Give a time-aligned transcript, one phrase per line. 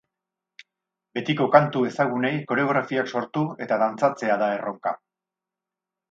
[1.17, 4.95] Betiko kantu ezagunei koreografiak sortu eta dantzatzea da erronka.